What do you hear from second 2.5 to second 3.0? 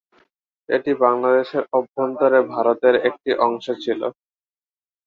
ভারতের